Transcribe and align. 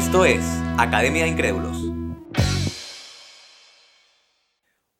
Esto 0.00 0.24
es 0.24 0.42
Academia 0.78 1.24
de 1.24 1.28
Incrédulos. 1.28 1.76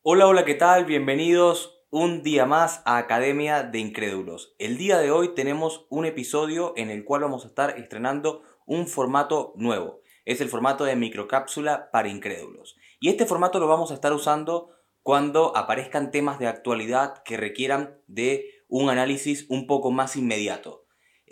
Hola, 0.03 0.27
hola, 0.27 0.45
¿qué 0.45 0.53
tal? 0.53 0.85
Bienvenidos 0.85 1.83
un 1.89 2.21
día 2.21 2.45
más 2.45 2.83
a 2.85 2.97
Academia 2.97 3.63
de 3.63 3.79
Incrédulos. 3.79 4.53
El 4.59 4.77
día 4.77 4.99
de 4.99 5.09
hoy 5.09 5.33
tenemos 5.33 5.87
un 5.89 6.05
episodio 6.05 6.73
en 6.77 6.91
el 6.91 7.03
cual 7.03 7.23
vamos 7.23 7.45
a 7.45 7.47
estar 7.47 7.79
estrenando 7.79 8.43
un 8.67 8.85
formato 8.85 9.53
nuevo. 9.55 10.01
Es 10.23 10.39
el 10.39 10.49
formato 10.49 10.83
de 10.83 10.95
microcápsula 10.95 11.89
para 11.91 12.07
incrédulos. 12.07 12.77
Y 12.99 13.09
este 13.09 13.25
formato 13.25 13.59
lo 13.59 13.67
vamos 13.67 13.89
a 13.89 13.95
estar 13.95 14.13
usando 14.13 14.69
cuando 15.01 15.57
aparezcan 15.57 16.11
temas 16.11 16.37
de 16.37 16.45
actualidad 16.45 17.23
que 17.23 17.37
requieran 17.37 17.99
de 18.05 18.45
un 18.67 18.91
análisis 18.91 19.47
un 19.49 19.65
poco 19.65 19.89
más 19.89 20.15
inmediato. 20.15 20.80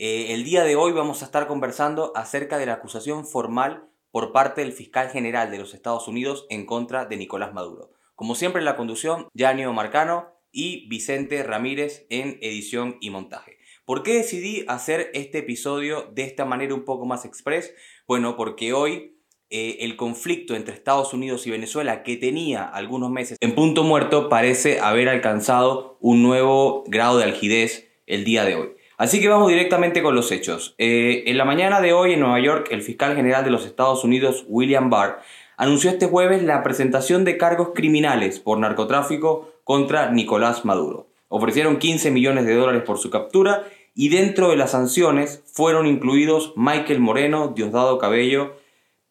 Eh, 0.02 0.34
el 0.34 0.45
día 0.45 0.63
de 0.63 0.77
hoy 0.77 0.94
vamos 0.94 1.21
a 1.21 1.26
estar 1.26 1.45
conversando 1.45 2.13
acerca 2.16 2.58
de 2.58 2.66
la 2.66 2.76
acusación 2.76 3.27
formal 3.27 3.89
por 4.12 4.31
parte 4.31 4.62
del 4.62 4.72
fiscal 4.72 5.09
general 5.09 5.52
de 5.52 5.58
los 5.58 5.73
Estados 5.73 6.08
Unidos 6.08 6.45
en 6.49 6.66
contra 6.66 7.03
de 7.03 7.17
Nicolás 7.17 7.53
Maduro. 7.53 7.91
Como 8.16 8.34
siempre 8.34 8.59
en 8.59 8.66
la 8.66 8.77
conducción, 8.77 9.27
Yanio 9.34 9.73
Marcano 9.73 10.30
y 10.53 10.88
Vicente 10.88 11.44
Ramírez 11.44 12.05
en 12.09 12.38
edición 12.41 12.95
y 13.02 13.09
montaje. 13.09 13.58
¿Por 13.84 14.02
qué 14.02 14.13
decidí 14.13 14.63
hacer 14.70 15.12
este 15.13 15.39
episodio 15.39 16.09
de 16.13 16.23
esta 16.23 16.45
manera 16.45 16.75
un 16.75 16.86
poco 16.86 17.05
más 17.05 17.25
express? 17.25 17.73
Bueno, 18.08 18.38
porque 18.38 18.72
hoy 18.72 19.17
eh, 19.50 19.80
el 19.81 19.97
conflicto 19.97 20.55
entre 20.55 20.75
Estados 20.75 21.13
Unidos 21.13 21.45
y 21.45 21.52
Venezuela, 21.52 22.03
que 22.03 22.16
tenía 22.16 22.63
algunos 22.63 23.11
meses 23.11 23.38
en 23.41 23.53
punto 23.53 23.84
muerto, 23.84 24.30
parece 24.30 24.80
haber 24.80 25.09
alcanzado 25.09 25.97
un 26.00 26.23
nuevo 26.23 26.86
grado 26.88 27.17
de 27.17 27.25
algidez 27.25 27.89
el 28.05 28.23
día 28.23 28.45
de 28.45 28.55
hoy. 28.55 28.78
Así 28.99 29.21
que 29.21 29.30
vamos 29.30 29.48
directamente 29.48 30.03
con 30.03 30.14
los 30.14 30.30
hechos. 30.30 30.75
Eh, 30.78 31.23
en 31.28 31.38
la 31.38 31.45
mañana 31.45 31.80
de 31.80 31.94
hoy 31.94 32.11
en 32.11 32.19
Nueva 32.19 32.42
York, 32.42 32.67
el 32.69 32.81
fiscal 32.81 33.16
general 33.16 33.45
de 33.45 33.50
los 33.50 33.66
Estados 33.66 34.03
Unidos, 34.03 34.44
William 34.50 34.89
Barr, 34.89 35.22
anunció 35.56 35.89
este 35.89 36.08
jueves 36.08 36.44
la 36.44 36.64
presentación 36.64 37.23
de 37.23 37.38
cargos 37.38 37.69
criminales 37.73 38.41
por 38.41 38.59
narcotráfico 38.59 39.53
contra 39.64 40.11
Nicolás 40.11 40.66
Maduro. 40.66 41.08
Ofrecieron 41.30 41.78
15 41.78 42.11
millones 42.11 42.45
de 42.45 42.56
dólares 42.56 42.83
por 42.86 42.97
su 42.97 43.09
captura 43.09 43.64
y 43.95 44.09
dentro 44.09 44.50
de 44.50 44.58
las 44.58 44.72
sanciones 44.72 45.44
fueron 45.45 45.88
incluidos 45.88 46.52
Michael 46.58 47.00
Moreno, 47.00 47.53
Diosdado 47.56 48.00
Cabello, 48.00 48.58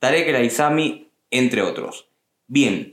Tarek 0.01 0.29
El 0.29 0.37
Aizami, 0.37 1.09
entre 1.31 1.63
otros. 1.63 2.11
Bien, 2.47 2.93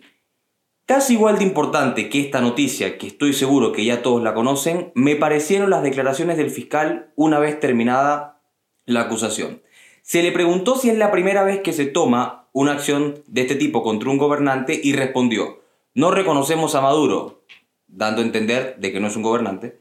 casi 0.85 1.13
igual 1.13 1.37
de 1.37 1.43
importante 1.45 2.09
que 2.09 2.21
esta 2.21 2.41
noticia, 2.41 2.97
que 2.97 3.07
estoy 3.07 3.33
seguro 3.33 3.71
que 3.71 3.85
ya 3.85 4.01
todos 4.01 4.21
la 4.21 4.33
conocen, 4.33 4.91
me 4.95 5.15
parecieron 5.15 5.69
las 5.69 5.83
declaraciones 5.83 6.37
del 6.37 6.51
fiscal 6.51 7.11
una 7.15 7.39
vez 7.39 7.59
terminada 7.59 8.41
la 8.85 9.01
acusación. 9.01 9.61
Se 10.01 10.21
le 10.21 10.31
preguntó 10.31 10.75
si 10.75 10.89
es 10.89 10.97
la 10.97 11.11
primera 11.11 11.43
vez 11.43 11.61
que 11.61 11.73
se 11.73 11.85
toma 11.85 12.47
una 12.53 12.73
acción 12.73 13.23
de 13.27 13.41
este 13.41 13.55
tipo 13.55 13.83
contra 13.83 14.09
un 14.09 14.17
gobernante 14.17 14.79
y 14.81 14.93
respondió, 14.93 15.61
no 15.93 16.11
reconocemos 16.11 16.75
a 16.75 16.81
Maduro, 16.81 17.43
dando 17.87 18.21
a 18.21 18.25
entender 18.25 18.75
de 18.77 18.91
que 18.91 18.99
no 18.99 19.07
es 19.07 19.15
un 19.15 19.23
gobernante, 19.23 19.79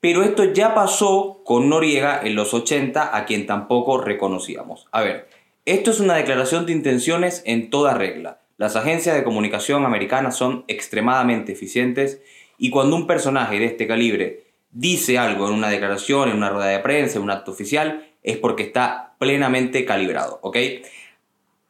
pero 0.00 0.22
esto 0.22 0.44
ya 0.44 0.74
pasó 0.74 1.42
con 1.44 1.68
Noriega 1.68 2.20
en 2.22 2.34
los 2.34 2.54
80, 2.54 3.16
a 3.16 3.24
quien 3.26 3.46
tampoco 3.46 3.98
reconocíamos. 3.98 4.88
A 4.92 5.02
ver, 5.02 5.28
esto 5.66 5.90
es 5.90 6.00
una 6.00 6.14
declaración 6.14 6.66
de 6.66 6.72
intenciones 6.72 7.42
en 7.44 7.70
toda 7.70 7.94
regla. 7.94 8.39
Las 8.60 8.76
agencias 8.76 9.16
de 9.16 9.24
comunicación 9.24 9.86
americanas 9.86 10.36
son 10.36 10.66
extremadamente 10.68 11.52
eficientes 11.52 12.20
y 12.58 12.68
cuando 12.68 12.94
un 12.94 13.06
personaje 13.06 13.58
de 13.58 13.64
este 13.64 13.86
calibre 13.86 14.42
dice 14.70 15.16
algo 15.16 15.48
en 15.48 15.54
una 15.54 15.70
declaración, 15.70 16.28
en 16.28 16.36
una 16.36 16.50
rueda 16.50 16.66
de 16.66 16.80
prensa, 16.80 17.16
en 17.16 17.24
un 17.24 17.30
acto 17.30 17.52
oficial, 17.52 18.06
es 18.22 18.36
porque 18.36 18.64
está 18.64 19.14
plenamente 19.18 19.86
calibrado, 19.86 20.40
¿ok? 20.42 20.58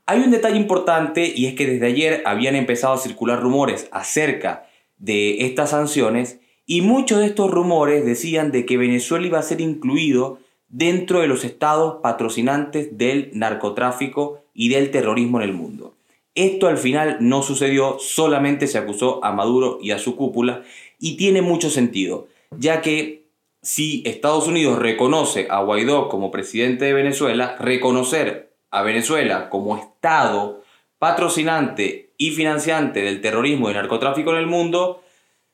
Hay 0.06 0.18
un 0.18 0.32
detalle 0.32 0.56
importante 0.56 1.32
y 1.32 1.46
es 1.46 1.54
que 1.54 1.68
desde 1.68 1.86
ayer 1.86 2.22
habían 2.26 2.56
empezado 2.56 2.94
a 2.94 2.98
circular 2.98 3.40
rumores 3.40 3.88
acerca 3.92 4.66
de 4.98 5.46
estas 5.46 5.70
sanciones 5.70 6.40
y 6.66 6.80
muchos 6.80 7.20
de 7.20 7.26
estos 7.26 7.52
rumores 7.52 8.04
decían 8.04 8.50
de 8.50 8.66
que 8.66 8.78
Venezuela 8.78 9.28
iba 9.28 9.38
a 9.38 9.42
ser 9.42 9.60
incluido 9.60 10.40
dentro 10.68 11.20
de 11.20 11.28
los 11.28 11.44
estados 11.44 12.00
patrocinantes 12.02 12.98
del 12.98 13.30
narcotráfico 13.32 14.42
y 14.54 14.70
del 14.70 14.90
terrorismo 14.90 15.40
en 15.40 15.48
el 15.48 15.52
mundo. 15.52 15.94
Esto 16.34 16.68
al 16.68 16.78
final 16.78 17.16
no 17.20 17.42
sucedió, 17.42 17.98
solamente 17.98 18.66
se 18.66 18.78
acusó 18.78 19.24
a 19.24 19.32
Maduro 19.32 19.78
y 19.82 19.90
a 19.90 19.98
su 19.98 20.16
cúpula 20.16 20.62
y 20.98 21.16
tiene 21.16 21.42
mucho 21.42 21.70
sentido, 21.70 22.28
ya 22.56 22.82
que 22.82 23.24
si 23.62 24.02
Estados 24.06 24.46
Unidos 24.46 24.78
reconoce 24.78 25.46
a 25.50 25.62
Guaidó 25.62 26.08
como 26.08 26.30
presidente 26.30 26.86
de 26.86 26.92
Venezuela, 26.92 27.56
reconocer 27.58 28.54
a 28.70 28.82
Venezuela 28.82 29.50
como 29.50 29.76
Estado 29.76 30.62
patrocinante 30.98 32.12
y 32.16 32.30
financiante 32.30 33.02
del 33.02 33.20
terrorismo 33.20 33.70
y 33.70 33.74
narcotráfico 33.74 34.30
en 34.30 34.36
el 34.36 34.46
mundo 34.46 35.02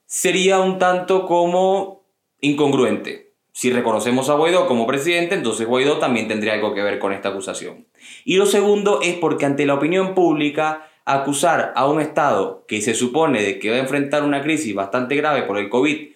sería 0.05 0.61
un 0.61 0.79
tanto 0.79 1.27
como 1.27 2.03
incongruente. 2.41 3.33
Si 3.53 3.71
reconocemos 3.71 4.29
a 4.29 4.35
Guaidó 4.35 4.67
como 4.67 4.87
presidente, 4.87 5.35
entonces 5.35 5.67
Guaidó 5.67 5.99
también 5.99 6.29
tendría 6.29 6.53
algo 6.53 6.75
que 6.75 6.83
ver 6.83 6.99
con 6.99 7.13
esta 7.13 7.31
acusación. 7.31 7.87
Y 8.25 8.37
lo 8.37 8.47
segundo 8.47 9.01
es 9.03 9.15
porque 9.17 9.47
ante 9.47 9.67
la 9.67 9.75
opinión 9.75 10.15
pública, 10.15 10.89
acusar 11.05 11.73
a 11.77 11.87
un 11.89 12.01
Estado 12.01 12.65
que 12.67 12.81
se 12.81 12.95
supone 12.95 13.43
de 13.43 13.59
que 13.59 13.71
va 13.71 13.77
a 13.77 13.81
enfrentar 13.81 14.25
una 14.25 14.43
crisis 14.43 14.75
bastante 14.75 15.17
grave 15.17 15.43
por 15.43 15.57
el 15.57 15.69
COVID, 15.69 16.09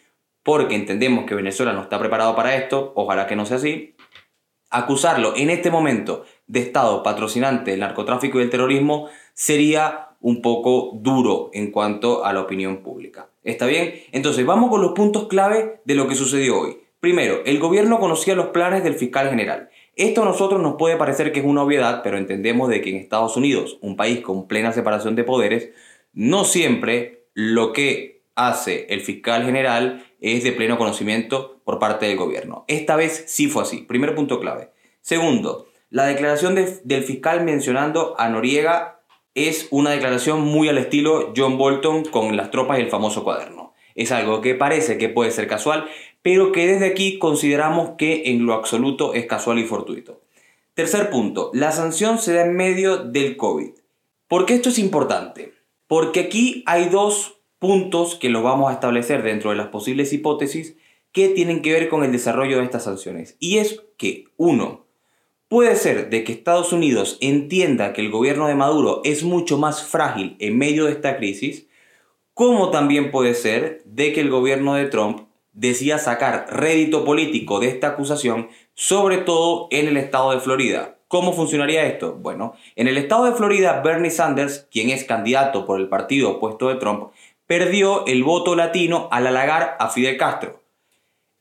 porque 0.43 0.75
entendemos 0.75 1.27
que 1.27 1.34
Venezuela 1.34 1.73
no 1.73 1.83
está 1.83 1.99
preparado 1.99 2.34
para 2.34 2.56
esto, 2.56 2.93
ojalá 2.97 3.27
que 3.27 3.37
no 3.37 3.47
sea 3.47 3.59
así, 3.59 3.95
acusarlo 4.71 5.34
en 5.37 5.50
este 5.50 5.71
momento 5.71 6.25
de 6.47 6.61
Estado 6.61 7.03
patrocinante 7.03 7.71
del 7.71 7.81
narcotráfico 7.81 8.39
y 8.39 8.41
del 8.43 8.50
terrorismo 8.50 9.09
sería 9.33 10.09
un 10.21 10.43
poco 10.43 10.93
duro 10.95 11.50
en 11.53 11.71
cuanto 11.71 12.25
a 12.25 12.33
la 12.33 12.41
opinión 12.41 12.83
pública. 12.83 13.31
¿Está 13.43 13.67
bien? 13.67 13.95
Entonces 14.12 14.45
vamos 14.45 14.71
con 14.71 14.83
los 14.83 14.93
puntos 14.93 15.29
clave 15.29 15.81
de 15.84 15.95
lo 15.95 16.09
que 16.09 16.15
sucedió 16.15 16.61
hoy. 16.61 16.79
Primero, 17.00 17.41
el 17.47 17.59
gobierno 17.59 17.99
conocía 17.99 18.34
los 18.34 18.49
planes 18.49 18.84
del 18.84 18.95
fiscal 18.95 19.31
general. 19.31 19.69
Esto 20.00 20.22
a 20.22 20.25
nosotros 20.25 20.62
nos 20.62 20.77
puede 20.77 20.97
parecer 20.97 21.31
que 21.31 21.41
es 21.41 21.44
una 21.44 21.62
obviedad, 21.62 22.00
pero 22.03 22.16
entendemos 22.16 22.71
de 22.71 22.81
que 22.81 22.88
en 22.88 22.97
Estados 22.97 23.37
Unidos, 23.37 23.77
un 23.83 23.97
país 23.97 24.21
con 24.21 24.49
plena 24.49 24.72
separación 24.72 25.15
de 25.15 25.25
poderes, 25.25 25.72
no 26.15 26.44
siempre 26.44 27.27
lo 27.34 27.75
que 27.75 28.22
hace 28.34 28.87
el 28.88 29.03
fiscal 29.03 29.44
general 29.44 30.06
es 30.19 30.43
de 30.43 30.53
pleno 30.53 30.78
conocimiento 30.78 31.61
por 31.65 31.78
parte 31.78 32.06
del 32.06 32.16
gobierno. 32.16 32.65
Esta 32.66 32.97
vez 32.97 33.25
sí 33.27 33.49
fue 33.49 33.65
así. 33.65 33.83
Primer 33.83 34.15
punto 34.15 34.41
clave. 34.41 34.71
Segundo, 35.03 35.66
la 35.91 36.06
declaración 36.06 36.55
del 36.55 37.03
fiscal 37.03 37.44
mencionando 37.44 38.15
a 38.19 38.31
Noriega 38.31 39.03
es 39.34 39.69
una 39.71 39.91
declaración 39.91 40.41
muy 40.41 40.71
al 40.71 40.78
estilo 40.78 41.34
John 41.37 41.59
Bolton 41.59 42.05
con 42.06 42.38
las 42.38 42.50
tropas 42.50 42.78
y 42.78 42.82
el 42.82 42.88
famoso 42.88 43.22
cuaderno. 43.22 43.59
Es 43.95 44.12
algo 44.12 44.41
que 44.41 44.55
parece 44.55 44.99
que 44.99 45.09
puede 45.09 45.31
ser 45.31 45.47
casual, 45.47 45.87
pero 46.23 46.53
que 46.53 46.67
desde 46.67 46.87
aquí 46.87 47.19
consideramos 47.19 47.91
que 47.99 48.25
en 48.27 48.47
lo 48.47 48.55
absoluto 48.55 49.15
es 49.15 49.27
casual 49.27 49.59
y 49.59 49.65
fortuito. 49.65 50.21
Tercer 50.75 51.11
punto, 51.11 51.51
la 51.53 51.73
sanción 51.73 52.19
se 52.19 52.34
da 52.34 52.45
en 52.45 52.56
medio 52.56 52.99
del 52.99 53.37
COVID. 53.37 53.71
¿Por 54.29 54.47
qué 54.47 54.55
esto 54.55 54.69
es 54.69 54.79
importante? 54.79 55.53
Porque 55.87 56.21
aquí 56.21 56.62
hay 56.67 56.89
dos 56.89 57.41
puntos 57.59 58.15
que 58.15 58.31
los 58.31 58.43
vamos 58.43 58.71
a 58.71 58.75
establecer 58.75 59.23
dentro 59.23 59.50
de 59.50 59.56
las 59.56 59.69
posibles 59.69 60.12
hipótesis 60.12 60.77
que 61.12 61.29
tienen 61.29 61.62
que 61.62 61.73
ver 61.73 61.89
con 61.89 62.05
el 62.05 62.12
desarrollo 62.12 62.59
de 62.59 62.65
estas 62.65 62.84
sanciones. 62.84 63.37
Y 63.41 63.59
es 63.59 63.83
que, 63.97 64.25
uno, 64.37 64.87
puede 65.49 65.75
ser 65.75 66.11
de 66.11 66.23
que 66.23 66.33
Estados 66.33 66.73
Unidos 66.73 67.19
entienda 67.21 67.93
que 67.93 68.00
el 68.00 68.11
gobierno 68.11 68.47
de 68.47 68.55
Maduro 68.55 69.00
es 69.05 69.25
mucho 69.25 69.59
más 69.59 69.83
frágil 69.83 70.37
en 70.39 70.56
medio 70.56 70.84
de 70.87 70.93
esta 70.93 71.17
crisis, 71.17 71.67
como 72.41 72.71
también 72.71 73.11
puede 73.11 73.34
ser 73.34 73.83
de 73.84 74.15
que 74.15 74.23
el 74.23 74.31
gobierno 74.31 74.73
de 74.73 74.87
Trump 74.87 75.28
decía 75.53 75.99
sacar 75.99 76.47
rédito 76.49 77.05
político 77.05 77.61
de 77.61 77.69
esta 77.69 77.88
acusación, 77.88 78.49
sobre 78.73 79.19
todo 79.19 79.69
en 79.70 79.88
el 79.88 79.99
estado 79.99 80.31
de 80.31 80.41
Florida. 80.41 80.97
¿Cómo 81.06 81.35
funcionaría 81.35 81.85
esto? 81.85 82.14
Bueno, 82.14 82.55
en 82.76 82.88
el 82.88 82.97
estado 82.97 83.26
de 83.26 83.32
Florida, 83.32 83.82
Bernie 83.85 84.11
Sanders, 84.11 84.67
quien 84.73 84.88
es 84.88 85.05
candidato 85.05 85.67
por 85.67 85.79
el 85.79 85.91
partido 85.91 86.31
opuesto 86.31 86.70
de 86.70 86.76
Trump, 86.76 87.11
perdió 87.47 88.06
el 88.06 88.25
voto 88.25 88.56
latino 88.56 89.11
al 89.12 89.26
halagar 89.26 89.76
a 89.79 89.91
Fidel 89.91 90.17
Castro. 90.17 90.62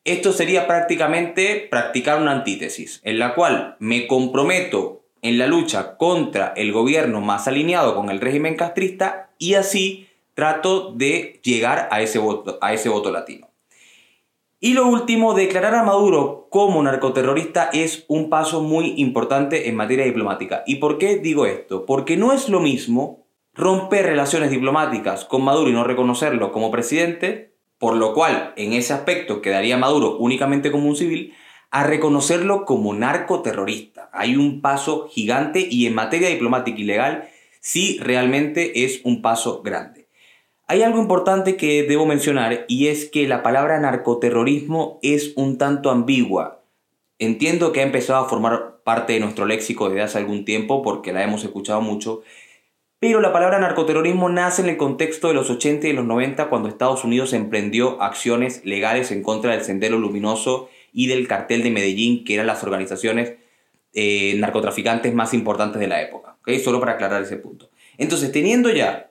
Esto 0.04 0.34
sería 0.34 0.68
prácticamente 0.68 1.66
practicar 1.72 2.22
una 2.22 2.34
antítesis, 2.34 3.00
en 3.06 3.20
la 3.20 3.36
cual 3.36 3.78
me 3.80 4.06
comprometo 4.06 5.04
en 5.22 5.38
la 5.38 5.48
lucha 5.48 5.96
contra 5.96 6.52
el 6.58 6.74
gobierno 6.74 7.22
más 7.22 7.48
alineado 7.48 7.96
con 7.96 8.10
el 8.10 8.20
régimen 8.20 8.58
castrista 8.58 9.30
y 9.38 9.54
así 9.54 10.09
trato 10.40 10.94
de 10.96 11.42
llegar 11.44 11.90
a 11.92 12.02
ese 12.02 12.18
voto, 12.18 12.58
a 12.62 12.72
ese 12.72 12.88
voto 12.88 13.12
latino. 13.12 13.50
Y 14.62 14.72
lo 14.72 14.88
último, 14.88 15.34
declarar 15.34 15.76
a 15.76 15.84
Maduro 15.84 16.48
como 16.50 16.82
narcoterrorista 16.82 17.70
es 17.74 18.06
un 18.08 18.30
paso 18.30 18.62
muy 18.62 18.94
importante 18.96 19.68
en 19.68 19.76
materia 19.76 20.06
diplomática. 20.06 20.64
¿Y 20.66 20.76
por 20.76 20.98
qué 20.98 21.18
digo 21.18 21.46
esto? 21.46 21.86
Porque 21.86 22.16
no 22.16 22.32
es 22.32 22.48
lo 22.48 22.62
mismo 22.62 23.28
romper 23.54 24.06
relaciones 24.06 24.50
diplomáticas 24.50 25.26
con 25.26 25.44
Maduro 25.44 25.70
y 25.70 25.74
no 25.74 25.84
reconocerlo 25.84 26.54
como 26.54 26.72
presidente, 26.72 27.54
por 27.78 27.98
lo 27.98 28.14
cual 28.14 28.54
en 28.56 28.72
ese 28.72 28.94
aspecto 28.94 29.42
quedaría 29.42 29.76
Maduro 29.76 30.16
únicamente 30.20 30.72
como 30.72 30.88
un 30.88 30.96
civil, 30.96 31.34
a 31.70 31.84
reconocerlo 31.84 32.64
como 32.64 32.94
narcoterrorista. 32.94 34.10
Hay 34.14 34.38
un 34.38 34.62
paso 34.62 35.10
gigante 35.10 35.68
y 35.70 35.86
en 35.86 35.96
materia 35.96 36.30
diplomática 36.30 36.80
y 36.80 36.86
legal 36.86 37.28
sí 37.60 38.00
realmente 38.02 38.86
es 38.86 39.02
un 39.04 39.22
paso 39.22 39.62
grande. 39.64 39.99
Hay 40.72 40.84
algo 40.84 41.00
importante 41.00 41.58
que 41.58 41.82
debo 41.82 42.06
mencionar 42.06 42.66
y 42.68 42.90
es 42.90 43.10
que 43.10 43.28
la 43.28 43.42
palabra 43.42 43.80
narcoterrorismo 43.80 45.00
es 45.02 45.34
un 45.36 45.58
tanto 45.58 45.90
ambigua. 45.90 46.62
Entiendo 47.18 47.72
que 47.72 47.80
ha 47.80 47.84
empezado 47.84 48.24
a 48.24 48.30
formar 48.30 48.76
parte 48.84 49.14
de 49.14 49.20
nuestro 49.20 49.48
léxico 49.48 49.90
desde 49.90 50.04
hace 50.04 50.20
algún 50.20 50.46
tiempo 50.46 50.84
porque 50.84 51.12
la 51.12 51.24
hemos 51.24 51.44
escuchado 51.44 51.82
mucho, 51.82 52.22
pero 53.00 53.20
la 53.20 53.34
palabra 53.34 53.58
narcoterrorismo 53.58 54.30
nace 54.30 54.62
en 54.62 54.70
el 54.70 54.78
contexto 54.78 55.30
de 55.30 55.34
los 55.34 55.50
80 55.50 55.88
y 55.88 55.94
los 55.94 56.06
90 56.06 56.50
cuando 56.50 56.70
Estados 56.70 57.04
Unidos 57.04 57.34
emprendió 57.34 58.00
acciones 58.00 58.64
legales 58.64 59.10
en 59.10 59.24
contra 59.24 59.54
del 59.54 59.64
Sendero 59.64 59.98
Luminoso 59.98 60.70
y 60.94 61.08
del 61.08 61.28
cartel 61.28 61.64
de 61.64 61.72
Medellín, 61.72 62.24
que 62.24 62.36
eran 62.36 62.46
las 62.46 62.64
organizaciones 62.64 63.34
eh, 63.94 64.36
narcotraficantes 64.38 65.16
más 65.16 65.34
importantes 65.34 65.80
de 65.80 65.88
la 65.88 66.00
época. 66.04 66.38
Solo 66.64 66.80
para 66.80 66.92
aclarar 66.92 67.24
ese 67.24 67.38
punto. 67.38 67.72
Entonces, 67.98 68.32
teniendo 68.32 68.70
ya 68.70 69.09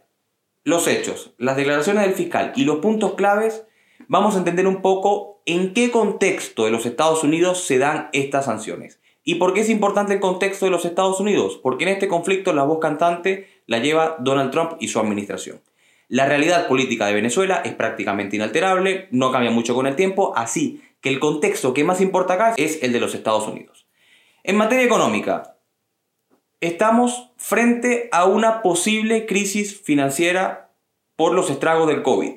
los 0.69 0.87
hechos, 0.87 1.33
las 1.39 1.57
declaraciones 1.57 2.05
del 2.05 2.13
fiscal 2.13 2.53
y 2.55 2.65
los 2.65 2.81
puntos 2.81 3.15
claves, 3.15 3.65
vamos 4.07 4.35
a 4.35 4.39
entender 4.39 4.67
un 4.67 4.83
poco 4.83 5.41
en 5.47 5.73
qué 5.73 5.91
contexto 5.91 6.67
de 6.67 6.71
los 6.71 6.85
Estados 6.85 7.25
Unidos 7.25 7.65
se 7.65 7.79
dan 7.79 8.11
estas 8.13 8.45
sanciones. 8.45 9.01
¿Y 9.25 9.37
por 9.37 9.55
qué 9.55 9.61
es 9.61 9.71
importante 9.71 10.13
el 10.13 10.21
contexto 10.21 10.67
de 10.67 10.71
los 10.71 10.85
Estados 10.85 11.21
Unidos? 11.21 11.59
Porque 11.63 11.85
en 11.85 11.91
este 11.91 12.07
conflicto 12.07 12.53
la 12.53 12.65
voz 12.65 12.81
cantante 12.81 13.49
la 13.65 13.79
lleva 13.79 14.17
Donald 14.19 14.51
Trump 14.51 14.73
y 14.79 14.89
su 14.89 15.01
administración. 15.01 15.63
La 16.07 16.27
realidad 16.27 16.69
política 16.69 17.07
de 17.07 17.15
Venezuela 17.15 17.63
es 17.65 17.73
prácticamente 17.73 18.37
inalterable, 18.37 19.09
no 19.11 19.33
cambia 19.33 19.51
mucho 19.51 19.75
con 19.75 19.87
el 19.87 19.97
tiempo, 19.97 20.35
así 20.37 20.83
que 21.01 21.09
el 21.09 21.19
contexto 21.19 21.73
que 21.73 21.85
más 21.85 22.03
importa 22.03 22.35
acá 22.35 22.55
es 22.59 22.83
el 22.83 22.93
de 22.93 23.01
los 23.01 23.15
Estados 23.15 23.49
Unidos. 23.49 23.87
En 24.45 24.57
materia 24.57 24.85
económica, 24.85 25.57
estamos 26.61 27.31
frente 27.37 28.09
a 28.13 28.25
una 28.25 28.63
posible 28.63 29.27
crisis 29.27 29.81
financiera 29.81 30.73
por 31.17 31.35
los 31.35 31.51
estragos 31.51 31.89
del 31.89 32.03
COVID. 32.03 32.33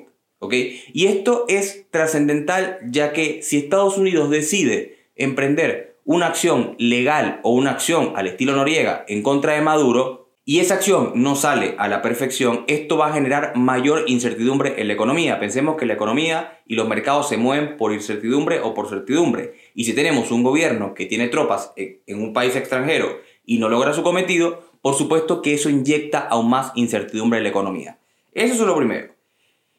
Y 0.92 1.06
esto 1.06 1.44
es 1.48 1.86
trascendental 1.90 2.78
ya 2.84 3.12
que 3.12 3.42
si 3.42 3.58
Estados 3.58 3.96
Unidos 3.96 4.28
decide 4.28 5.06
emprender 5.14 5.96
una 6.04 6.26
acción 6.26 6.74
legal 6.78 7.38
o 7.44 7.52
una 7.52 7.70
acción 7.70 8.12
al 8.16 8.26
estilo 8.26 8.56
Noriega 8.56 9.04
en 9.06 9.22
contra 9.22 9.52
de 9.52 9.60
Maduro, 9.60 10.22
y 10.44 10.58
esa 10.58 10.74
acción 10.74 11.12
no 11.14 11.36
sale 11.36 11.76
a 11.78 11.86
la 11.86 12.02
perfección, 12.02 12.64
esto 12.66 12.96
va 12.96 13.06
a 13.06 13.12
generar 13.12 13.54
mayor 13.54 14.02
incertidumbre 14.08 14.74
en 14.78 14.88
la 14.88 14.94
economía. 14.94 15.38
Pensemos 15.38 15.76
que 15.76 15.86
la 15.86 15.94
economía 15.94 16.60
y 16.66 16.74
los 16.74 16.88
mercados 16.88 17.28
se 17.28 17.36
mueven 17.36 17.76
por 17.76 17.92
incertidumbre 17.92 18.58
o 18.58 18.74
por 18.74 18.88
certidumbre. 18.88 19.54
Y 19.76 19.84
si 19.84 19.94
tenemos 19.94 20.32
un 20.32 20.42
gobierno 20.42 20.94
que 20.94 21.06
tiene 21.06 21.28
tropas 21.28 21.72
en 21.76 22.20
un 22.20 22.32
país 22.32 22.56
extranjero 22.56 23.20
y 23.44 23.58
no 23.58 23.68
logra 23.68 23.94
su 23.94 24.02
cometido, 24.02 24.62
por 24.80 24.94
supuesto 24.94 25.42
que 25.42 25.54
eso 25.54 25.70
inyecta 25.70 26.20
aún 26.20 26.50
más 26.50 26.72
incertidumbre 26.74 27.38
en 27.38 27.44
la 27.44 27.50
economía. 27.50 27.98
Eso 28.32 28.54
es 28.54 28.60
lo 28.60 28.76
primero. 28.76 29.12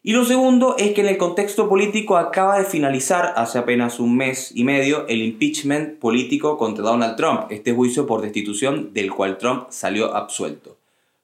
Y 0.06 0.12
lo 0.12 0.25
segundo 0.25 0.75
es 0.77 0.92
que 0.94 1.00
en 1.00 1.07
el 1.07 1.18
contexto 1.18 1.69
político 1.69 2.18
acaba 2.18 2.60
de 2.60 2.65
finalizar 2.65 3.33
hace 3.38 3.57
apenas 3.57 4.01
un 4.01 4.18
mes 4.18 4.51
y 4.54 4.65
medio 4.65 5.07
el 5.07 5.21
impeachment 5.21 5.98
político 5.98 6.57
contra 6.57 6.83
Donald 6.83 7.15
Trump, 7.15 7.45
este 7.51 7.71
juicio 7.71 8.06
por 8.06 8.21
destitución 8.21 8.94
del 8.94 9.13
cual 9.13 9.38
Trump 9.38 9.68
salió 9.69 10.13
absuelto. 10.13 10.75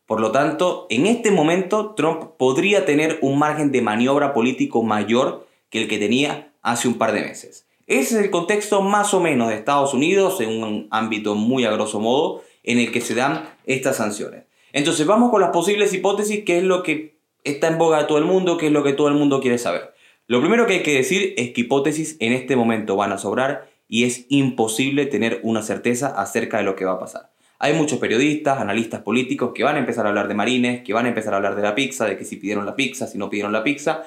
Por 0.06 0.22
lo 0.22 0.32
tanto, 0.32 0.88
en 0.90 1.08
este 1.08 1.30
momento 1.30 1.94
Trump 1.94 2.32
podría 2.38 2.86
tener 2.86 3.20
un 3.22 3.38
margen 3.38 3.72
de 3.74 3.82
maniobra 3.82 4.34
político 4.34 4.82
mayor 4.82 5.46
que 5.70 5.82
el 5.82 5.88
que 5.90 6.00
tenía 6.00 6.54
hace 6.62 6.88
un 6.88 6.96
par 6.96 7.12
de 7.12 7.22
meses. 7.22 7.66
Ese 7.90 8.20
es 8.20 8.24
el 8.24 8.30
contexto 8.30 8.84
más 8.84 9.16
o 9.16 9.20
menos 9.20 9.50
de 9.50 9.56
Estados 9.56 9.96
Unidos 9.96 10.40
en 10.42 10.64
un 10.64 10.88
ámbito 10.92 11.34
muy 11.34 11.66
a 11.66 11.72
grosso 11.72 12.00
modo 12.00 12.44
en 12.64 12.78
el 12.78 12.92
que 12.92 13.02
se 13.02 13.16
dan 13.16 13.50
estas 13.66 13.98
sanciones. 13.98 14.44
Entonces 14.74 15.08
vamos 15.08 15.32
con 15.32 15.42
las 15.42 15.50
posibles 15.50 15.92
hipótesis, 15.92 16.46
que 16.46 16.60
es 16.60 16.64
lo 16.64 16.84
que 16.84 17.18
está 17.44 17.68
en 17.68 17.80
boga 17.80 17.98
de 17.98 18.04
todo 18.04 18.20
el 18.20 18.26
mundo, 18.26 18.58
que 18.58 18.68
es 18.68 18.72
lo 18.72 18.84
que 18.84 18.94
todo 18.94 19.08
el 19.08 19.16
mundo 19.16 19.42
quiere 19.42 19.58
saber. 19.58 19.96
Lo 20.28 20.40
primero 20.40 20.68
que 20.68 20.74
hay 20.74 20.84
que 20.84 20.94
decir 20.94 21.34
es 21.36 21.50
que 21.50 21.62
hipótesis 21.62 22.16
en 22.20 22.34
este 22.34 22.56
momento 22.56 22.96
van 22.96 23.12
a 23.12 23.18
sobrar 23.18 23.72
y 23.88 24.04
es 24.04 24.28
imposible 24.30 25.08
tener 25.08 25.40
una 25.42 25.64
certeza 25.64 26.10
acerca 26.10 26.58
de 26.58 26.66
lo 26.66 26.76
que 26.76 26.86
va 26.86 26.92
a 26.92 27.00
pasar. 27.00 27.32
Hay 27.58 27.74
muchos 27.74 27.98
periodistas, 27.98 28.60
analistas 28.60 29.02
políticos 29.02 29.52
que 29.56 29.64
van 29.64 29.78
a 29.78 29.80
empezar 29.80 30.06
a 30.06 30.10
hablar 30.10 30.28
de 30.28 30.36
marines, 30.36 30.84
que 30.84 30.94
van 30.94 31.08
a 31.08 31.10
empezar 31.10 31.34
a 31.34 31.38
hablar 31.38 31.56
de 31.56 31.64
la 31.64 31.74
pizza, 31.74 32.06
de 32.06 32.20
que 32.20 32.24
si 32.24 32.36
pidieron 32.36 32.68
la 32.68 32.76
pizza, 32.76 33.08
si 33.08 33.18
no 33.18 33.32
pidieron 33.32 33.52
la 33.52 33.64
pizza. 33.64 34.04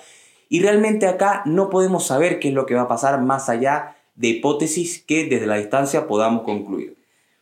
Y 0.53 0.61
realmente 0.61 1.07
acá 1.07 1.41
no 1.47 1.71
podemos 1.71 2.07
saber 2.07 2.39
qué 2.39 2.49
es 2.49 2.55
lo 2.55 2.67
que 2.67 2.75
va 2.75 2.83
a 2.83 2.89
pasar 2.89 3.23
más 3.23 3.49
allá 3.49 3.97
de 4.17 4.29
hipótesis 4.29 5.03
que 5.03 5.25
desde 5.25 5.47
la 5.47 5.57
distancia 5.57 6.07
podamos 6.07 6.43
concluir. 6.43 6.99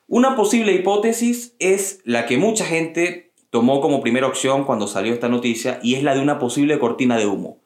Una 0.07 0.37
posible 0.37 0.73
hipótesis 0.75 1.57
es 1.59 2.03
la 2.05 2.25
que 2.27 2.39
mucha 2.39 2.65
gente 2.65 3.33
tomó 3.51 3.81
como 3.81 4.01
primera 4.01 4.29
opción 4.29 4.63
cuando 4.63 4.87
salió 4.87 5.13
esta 5.13 5.29
noticia 5.29 5.81
y 5.83 5.97
es 5.97 6.05
la 6.05 6.15
de 6.15 6.21
una 6.21 6.39
posible 6.39 6.79
cortina 6.79 7.17
de 7.17 7.27
humo 7.27 7.59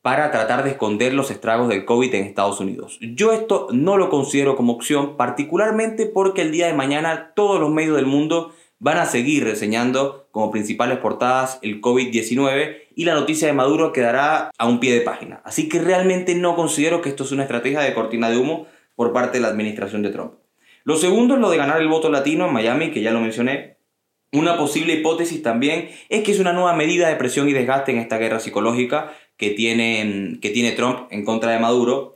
para 0.00 0.30
tratar 0.30 0.64
de 0.64 0.70
esconder 0.70 1.12
los 1.12 1.30
estragos 1.30 1.68
del 1.68 1.84
COVID 1.84 2.14
en 2.14 2.24
Estados 2.24 2.58
Unidos. 2.58 2.98
Yo 3.02 3.32
esto 3.32 3.68
no 3.70 3.98
lo 3.98 4.08
considero 4.08 4.56
como 4.56 4.72
opción, 4.72 5.18
particularmente 5.18 6.06
porque 6.06 6.40
el 6.40 6.50
día 6.50 6.66
de 6.66 6.72
mañana 6.72 7.32
todos 7.36 7.60
los 7.60 7.70
medios 7.70 7.96
del 7.96 8.06
mundo 8.06 8.54
van 8.78 8.98
a 8.98 9.06
seguir 9.06 9.44
reseñando 9.44 10.28
como 10.30 10.50
principales 10.50 10.98
portadas 10.98 11.58
el 11.62 11.80
COVID-19 11.80 12.82
y 12.94 13.04
la 13.04 13.14
noticia 13.14 13.48
de 13.48 13.54
Maduro 13.54 13.92
quedará 13.92 14.50
a 14.56 14.66
un 14.66 14.80
pie 14.80 14.94
de 14.94 15.00
página. 15.00 15.40
Así 15.44 15.68
que 15.68 15.80
realmente 15.80 16.34
no 16.34 16.54
considero 16.54 17.02
que 17.02 17.08
esto 17.08 17.24
es 17.24 17.32
una 17.32 17.42
estrategia 17.42 17.80
de 17.80 17.94
cortina 17.94 18.30
de 18.30 18.38
humo 18.38 18.66
por 18.94 19.12
parte 19.12 19.38
de 19.38 19.42
la 19.42 19.48
administración 19.48 20.02
de 20.02 20.10
Trump. 20.10 20.34
Lo 20.84 20.96
segundo 20.96 21.34
es 21.34 21.40
lo 21.40 21.50
de 21.50 21.56
ganar 21.56 21.80
el 21.80 21.88
voto 21.88 22.08
latino 22.08 22.46
en 22.46 22.52
Miami, 22.52 22.90
que 22.90 23.02
ya 23.02 23.10
lo 23.10 23.20
mencioné, 23.20 23.78
una 24.32 24.58
posible 24.58 24.92
hipótesis 24.92 25.42
también 25.42 25.88
es 26.10 26.22
que 26.22 26.32
es 26.32 26.38
una 26.38 26.52
nueva 26.52 26.74
medida 26.74 27.08
de 27.08 27.16
presión 27.16 27.48
y 27.48 27.54
desgaste 27.54 27.92
en 27.92 27.98
esta 27.98 28.18
guerra 28.18 28.40
psicológica 28.40 29.14
que 29.38 29.50
tiene, 29.50 30.38
que 30.42 30.50
tiene 30.50 30.72
Trump 30.72 31.06
en 31.10 31.24
contra 31.24 31.52
de 31.52 31.58
Maduro. 31.58 32.14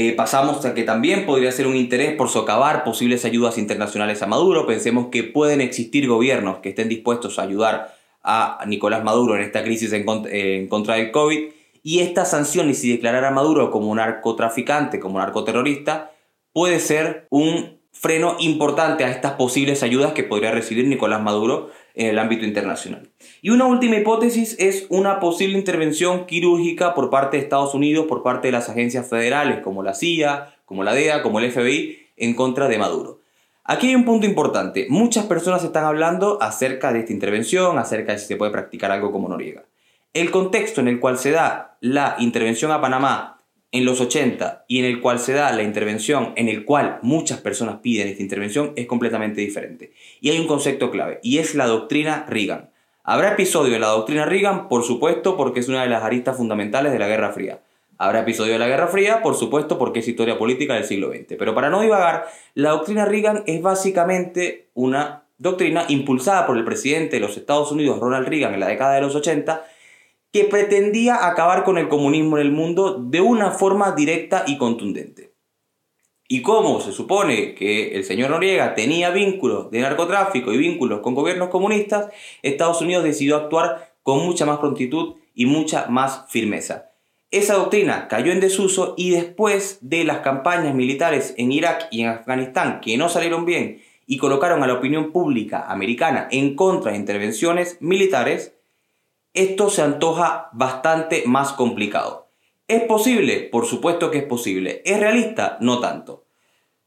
Eh, 0.00 0.12
pasamos 0.12 0.64
a 0.64 0.74
que 0.74 0.84
también 0.84 1.26
podría 1.26 1.50
ser 1.50 1.66
un 1.66 1.74
interés 1.74 2.14
por 2.14 2.28
socavar 2.28 2.84
posibles 2.84 3.24
ayudas 3.24 3.58
internacionales 3.58 4.22
a 4.22 4.28
Maduro. 4.28 4.64
Pensemos 4.64 5.08
que 5.10 5.24
pueden 5.24 5.60
existir 5.60 6.06
gobiernos 6.06 6.58
que 6.58 6.68
estén 6.68 6.88
dispuestos 6.88 7.36
a 7.36 7.42
ayudar 7.42 7.96
a 8.22 8.64
Nicolás 8.68 9.02
Maduro 9.02 9.34
en 9.34 9.42
esta 9.42 9.64
crisis 9.64 9.92
en, 9.92 10.06
en 10.30 10.68
contra 10.68 10.94
del 10.94 11.10
COVID. 11.10 11.48
Y 11.82 11.98
estas 11.98 12.30
sanciones 12.30 12.84
y 12.84 12.92
declarar 12.92 13.24
a 13.24 13.32
Maduro 13.32 13.72
como 13.72 13.88
un 13.88 13.96
narcotraficante, 13.96 15.00
como 15.00 15.16
un 15.16 15.22
narcoterrorista, 15.22 16.12
puede 16.52 16.78
ser 16.78 17.26
un 17.30 17.80
freno 17.90 18.36
importante 18.38 19.04
a 19.04 19.10
estas 19.10 19.32
posibles 19.32 19.82
ayudas 19.82 20.12
que 20.12 20.22
podría 20.22 20.52
recibir 20.52 20.86
Nicolás 20.86 21.20
Maduro 21.20 21.70
en 21.98 22.06
el 22.06 22.18
ámbito 22.18 22.46
internacional. 22.46 23.10
Y 23.42 23.50
una 23.50 23.66
última 23.66 23.96
hipótesis 23.96 24.56
es 24.60 24.86
una 24.88 25.18
posible 25.18 25.58
intervención 25.58 26.26
quirúrgica 26.26 26.94
por 26.94 27.10
parte 27.10 27.36
de 27.36 27.42
Estados 27.42 27.74
Unidos, 27.74 28.06
por 28.06 28.22
parte 28.22 28.48
de 28.48 28.52
las 28.52 28.68
agencias 28.70 29.08
federales 29.08 29.60
como 29.62 29.82
la 29.82 29.94
CIA, 29.94 30.54
como 30.64 30.84
la 30.84 30.94
DEA, 30.94 31.22
como 31.22 31.40
el 31.40 31.50
FBI, 31.50 31.98
en 32.16 32.34
contra 32.34 32.68
de 32.68 32.78
Maduro. 32.78 33.20
Aquí 33.64 33.88
hay 33.88 33.96
un 33.96 34.04
punto 34.04 34.26
importante. 34.26 34.86
Muchas 34.88 35.26
personas 35.26 35.64
están 35.64 35.84
hablando 35.84 36.40
acerca 36.40 36.92
de 36.92 37.00
esta 37.00 37.12
intervención, 37.12 37.78
acerca 37.78 38.12
de 38.12 38.18
si 38.18 38.26
se 38.26 38.36
puede 38.36 38.52
practicar 38.52 38.92
algo 38.92 39.10
como 39.10 39.28
Noriega. 39.28 39.64
El 40.14 40.30
contexto 40.30 40.80
en 40.80 40.88
el 40.88 41.00
cual 41.00 41.18
se 41.18 41.32
da 41.32 41.76
la 41.80 42.14
intervención 42.20 42.70
a 42.70 42.80
Panamá 42.80 43.37
en 43.70 43.84
los 43.84 44.00
80 44.00 44.64
y 44.66 44.78
en 44.78 44.84
el 44.86 45.00
cual 45.00 45.18
se 45.18 45.34
da 45.34 45.52
la 45.52 45.62
intervención, 45.62 46.32
en 46.36 46.48
el 46.48 46.64
cual 46.64 46.98
muchas 47.02 47.40
personas 47.40 47.80
piden 47.82 48.08
esta 48.08 48.22
intervención, 48.22 48.72
es 48.76 48.86
completamente 48.86 49.40
diferente. 49.40 49.92
Y 50.20 50.30
hay 50.30 50.38
un 50.38 50.46
concepto 50.46 50.90
clave, 50.90 51.20
y 51.22 51.38
es 51.38 51.54
la 51.54 51.66
doctrina 51.66 52.24
Reagan. 52.28 52.70
¿Habrá 53.04 53.32
episodio 53.32 53.72
de 53.72 53.78
la 53.78 53.88
doctrina 53.88 54.24
Reagan? 54.26 54.68
Por 54.68 54.84
supuesto, 54.84 55.36
porque 55.36 55.60
es 55.60 55.68
una 55.68 55.82
de 55.82 55.88
las 55.88 56.02
aristas 56.02 56.36
fundamentales 56.36 56.92
de 56.92 56.98
la 56.98 57.08
Guerra 57.08 57.32
Fría. 57.32 57.60
Habrá 57.96 58.20
episodio 58.20 58.52
de 58.52 58.58
la 58.58 58.68
Guerra 58.68 58.88
Fría, 58.88 59.22
por 59.22 59.34
supuesto, 59.34 59.78
porque 59.78 60.00
es 60.00 60.08
historia 60.08 60.38
política 60.38 60.74
del 60.74 60.84
siglo 60.84 61.10
XX. 61.10 61.34
Pero 61.38 61.54
para 61.54 61.68
no 61.68 61.80
divagar, 61.80 62.26
la 62.54 62.70
doctrina 62.70 63.04
Reagan 63.04 63.42
es 63.46 63.60
básicamente 63.60 64.68
una 64.74 65.24
doctrina 65.38 65.84
impulsada 65.88 66.46
por 66.46 66.56
el 66.56 66.64
presidente 66.64 67.16
de 67.16 67.20
los 67.20 67.36
Estados 67.36 67.72
Unidos, 67.72 67.98
Ronald 67.98 68.28
Reagan, 68.28 68.54
en 68.54 68.60
la 68.60 68.68
década 68.68 68.94
de 68.94 69.00
los 69.00 69.14
80, 69.14 69.64
que 70.38 70.44
pretendía 70.44 71.26
acabar 71.26 71.64
con 71.64 71.78
el 71.78 71.88
comunismo 71.88 72.38
en 72.38 72.46
el 72.46 72.52
mundo 72.52 72.96
de 72.96 73.20
una 73.20 73.50
forma 73.50 73.90
directa 73.90 74.44
y 74.46 74.56
contundente. 74.56 75.34
Y 76.28 76.42
como 76.42 76.80
se 76.80 76.92
supone 76.92 77.56
que 77.56 77.96
el 77.96 78.04
señor 78.04 78.30
Noriega 78.30 78.76
tenía 78.76 79.10
vínculos 79.10 79.68
de 79.72 79.80
narcotráfico 79.80 80.52
y 80.52 80.58
vínculos 80.58 81.00
con 81.00 81.16
gobiernos 81.16 81.48
comunistas, 81.48 82.12
Estados 82.42 82.80
Unidos 82.80 83.02
decidió 83.02 83.34
actuar 83.34 83.94
con 84.04 84.24
mucha 84.24 84.46
más 84.46 84.58
prontitud 84.58 85.16
y 85.34 85.46
mucha 85.46 85.86
más 85.88 86.26
firmeza. 86.28 86.92
Esa 87.32 87.54
doctrina 87.54 88.06
cayó 88.06 88.30
en 88.30 88.38
desuso 88.38 88.94
y 88.96 89.10
después 89.10 89.78
de 89.80 90.04
las 90.04 90.18
campañas 90.18 90.72
militares 90.72 91.34
en 91.36 91.50
Irak 91.50 91.88
y 91.90 92.02
en 92.02 92.10
Afganistán 92.10 92.80
que 92.80 92.96
no 92.96 93.08
salieron 93.08 93.44
bien 93.44 93.82
y 94.06 94.18
colocaron 94.18 94.62
a 94.62 94.68
la 94.68 94.74
opinión 94.74 95.10
pública 95.10 95.66
americana 95.68 96.28
en 96.30 96.54
contra 96.54 96.92
de 96.92 96.98
intervenciones 96.98 97.76
militares, 97.80 98.54
esto 99.34 99.70
se 99.70 99.82
antoja 99.82 100.48
bastante 100.52 101.22
más 101.26 101.52
complicado. 101.52 102.28
¿Es 102.66 102.82
posible? 102.82 103.48
Por 103.50 103.66
supuesto 103.66 104.10
que 104.10 104.18
es 104.18 104.24
posible. 104.24 104.82
¿Es 104.84 105.00
realista? 105.00 105.56
No 105.60 105.80
tanto. 105.80 106.24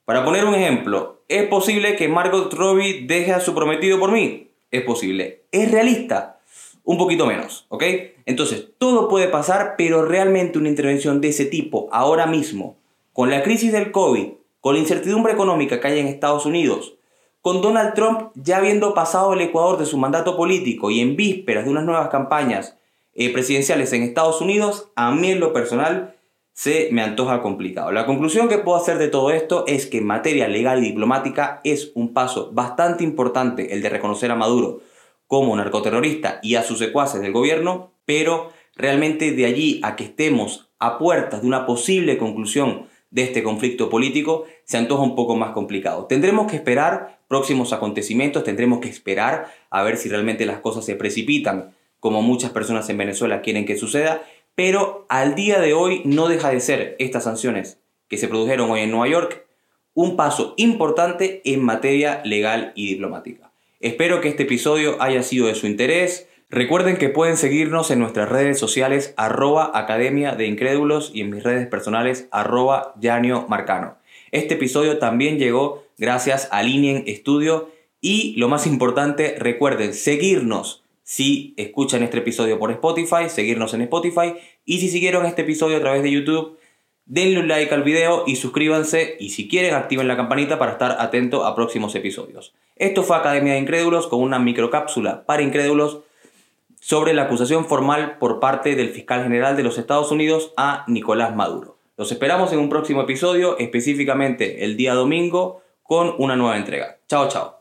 Para 0.05 0.23
poner 0.25 0.45
un 0.45 0.55
ejemplo, 0.55 1.23
¿es 1.27 1.47
posible 1.47 1.95
que 1.95 2.07
Margot 2.07 2.53
Robbie 2.53 3.05
deje 3.07 3.33
a 3.33 3.39
su 3.39 3.55
prometido 3.55 3.99
por 3.99 4.11
mí? 4.11 4.49
Es 4.69 4.83
posible. 4.83 5.43
¿Es 5.51 5.71
realista? 5.71 6.39
Un 6.83 6.97
poquito 6.97 7.25
menos, 7.25 7.65
¿ok? 7.69 7.83
Entonces, 8.25 8.69
todo 8.77 9.07
puede 9.07 9.27
pasar, 9.27 9.75
pero 9.77 10.03
realmente 10.03 10.57
una 10.57 10.69
intervención 10.69 11.21
de 11.21 11.29
ese 11.29 11.45
tipo, 11.45 11.87
ahora 11.91 12.25
mismo, 12.25 12.77
con 13.13 13.29
la 13.29 13.43
crisis 13.43 13.71
del 13.71 13.91
COVID, 13.91 14.29
con 14.59 14.75
la 14.75 14.81
incertidumbre 14.81 15.33
económica 15.33 15.79
que 15.79 15.87
hay 15.87 15.99
en 15.99 16.07
Estados 16.07 16.45
Unidos, 16.45 16.95
con 17.41 17.61
Donald 17.61 17.93
Trump 17.95 18.31
ya 18.35 18.57
habiendo 18.57 18.93
pasado 18.93 19.33
el 19.33 19.41
Ecuador 19.41 19.77
de 19.77 19.85
su 19.85 19.97
mandato 19.97 20.37
político 20.37 20.91
y 20.91 20.99
en 20.99 21.15
vísperas 21.15 21.65
de 21.65 21.71
unas 21.71 21.83
nuevas 21.83 22.09
campañas 22.09 22.77
eh, 23.13 23.31
presidenciales 23.33 23.91
en 23.93 24.03
Estados 24.03 24.41
Unidos, 24.41 24.89
a 24.95 25.11
mí 25.11 25.31
en 25.31 25.39
lo 25.39 25.51
personal 25.51 26.15
se 26.53 26.89
me 26.91 27.01
antoja 27.01 27.41
complicado. 27.41 27.91
La 27.91 28.05
conclusión 28.05 28.47
que 28.47 28.59
puedo 28.59 28.77
hacer 28.77 28.97
de 28.97 29.07
todo 29.07 29.31
esto 29.31 29.65
es 29.67 29.87
que 29.87 29.97
en 29.97 30.05
materia 30.05 30.47
legal 30.47 30.79
y 30.79 30.89
diplomática 30.89 31.61
es 31.63 31.91
un 31.95 32.13
paso 32.13 32.51
bastante 32.51 33.03
importante 33.03 33.73
el 33.73 33.81
de 33.81 33.89
reconocer 33.89 34.31
a 34.31 34.35
Maduro 34.35 34.81
como 35.27 35.55
narcoterrorista 35.55 36.39
y 36.43 36.55
a 36.55 36.63
sus 36.63 36.77
secuaces 36.77 37.21
del 37.21 37.31
gobierno, 37.31 37.93
pero 38.05 38.51
realmente 38.75 39.31
de 39.31 39.45
allí 39.45 39.79
a 39.83 39.95
que 39.95 40.03
estemos 40.03 40.69
a 40.77 40.97
puertas 40.97 41.41
de 41.41 41.47
una 41.47 41.65
posible 41.65 42.17
conclusión 42.17 42.87
de 43.11 43.23
este 43.23 43.43
conflicto 43.43 43.89
político 43.89 44.45
se 44.63 44.77
antoja 44.77 45.03
un 45.03 45.15
poco 45.15 45.35
más 45.35 45.51
complicado. 45.51 46.05
Tendremos 46.05 46.49
que 46.49 46.55
esperar 46.55 47.19
próximos 47.27 47.71
acontecimientos, 47.71 48.43
tendremos 48.43 48.79
que 48.79 48.89
esperar 48.89 49.53
a 49.69 49.83
ver 49.83 49.97
si 49.97 50.09
realmente 50.09 50.45
las 50.45 50.59
cosas 50.59 50.85
se 50.85 50.95
precipitan 50.95 51.75
como 51.99 52.23
muchas 52.23 52.51
personas 52.51 52.89
en 52.89 52.97
Venezuela 52.97 53.41
quieren 53.41 53.65
que 53.65 53.77
suceda 53.77 54.23
pero 54.55 55.05
al 55.09 55.35
día 55.35 55.59
de 55.59 55.73
hoy 55.73 56.01
no 56.05 56.27
deja 56.27 56.49
de 56.49 56.59
ser 56.59 56.95
estas 56.99 57.23
sanciones 57.23 57.79
que 58.07 58.17
se 58.17 58.27
produjeron 58.27 58.69
hoy 58.69 58.81
en 58.81 58.91
Nueva 58.91 59.07
York 59.07 59.45
un 59.93 60.15
paso 60.15 60.53
importante 60.57 61.41
en 61.45 61.63
materia 61.63 62.21
legal 62.23 62.71
y 62.75 62.87
diplomática. 62.87 63.51
Espero 63.79 64.21
que 64.21 64.29
este 64.29 64.43
episodio 64.43 65.01
haya 65.01 65.23
sido 65.23 65.47
de 65.47 65.55
su 65.55 65.67
interés. 65.67 66.29
Recuerden 66.51 66.97
que 66.97 67.07
pueden 67.07 67.37
seguirnos 67.37 67.91
en 67.91 67.99
nuestras 67.99 68.27
redes 68.27 68.59
sociales 68.59 69.13
arroba 69.15 69.71
Academia 69.73 70.35
de 70.35 70.47
Incrédulos 70.47 71.09
y 71.13 71.21
en 71.21 71.29
mis 71.29 71.43
redes 71.43 71.65
personales 71.65 72.27
arroba 72.29 72.93
Yanio 72.99 73.45
Marcano. 73.47 73.95
Este 74.31 74.55
episodio 74.55 74.97
también 74.97 75.39
llegó 75.39 75.85
gracias 75.97 76.49
a 76.51 76.61
Linien 76.61 77.05
Studio 77.07 77.69
y 78.01 78.35
lo 78.35 78.49
más 78.49 78.67
importante, 78.67 79.37
recuerden 79.39 79.93
seguirnos 79.93 80.83
si 81.03 81.53
escuchan 81.55 82.03
este 82.03 82.17
episodio 82.17 82.59
por 82.59 82.69
Spotify, 82.71 83.29
seguirnos 83.29 83.73
en 83.73 83.83
Spotify. 83.83 84.33
Y 84.65 84.81
si 84.81 84.89
siguieron 84.89 85.25
este 85.25 85.43
episodio 85.43 85.77
a 85.77 85.81
través 85.81 86.03
de 86.03 86.11
YouTube, 86.11 86.57
denle 87.05 87.39
un 87.39 87.47
like 87.47 87.73
al 87.73 87.83
video 87.83 88.25
y 88.27 88.35
suscríbanse. 88.35 89.15
Y 89.21 89.29
si 89.29 89.47
quieren, 89.47 89.73
activen 89.73 90.09
la 90.09 90.17
campanita 90.17 90.59
para 90.59 90.73
estar 90.73 90.97
atento 90.99 91.45
a 91.45 91.55
próximos 91.55 91.95
episodios. 91.95 92.53
Esto 92.75 93.03
fue 93.03 93.15
Academia 93.15 93.53
de 93.53 93.59
Incrédulos 93.59 94.07
con 94.07 94.21
una 94.21 94.37
microcápsula 94.37 95.25
para 95.25 95.43
incrédulos 95.43 96.01
sobre 96.81 97.13
la 97.13 97.23
acusación 97.23 97.65
formal 97.65 98.17
por 98.17 98.39
parte 98.39 98.75
del 98.75 98.89
fiscal 98.89 99.23
general 99.23 99.55
de 99.55 99.63
los 99.63 99.77
Estados 99.77 100.11
Unidos 100.11 100.51
a 100.57 100.83
Nicolás 100.87 101.35
Maduro. 101.35 101.77
Los 101.95 102.11
esperamos 102.11 102.51
en 102.51 102.59
un 102.59 102.69
próximo 102.69 103.03
episodio, 103.03 103.57
específicamente 103.59 104.65
el 104.65 104.75
día 104.75 104.95
domingo, 104.95 105.61
con 105.83 106.15
una 106.17 106.35
nueva 106.35 106.57
entrega. 106.57 106.97
Chao, 107.07 107.27
chao. 107.29 107.60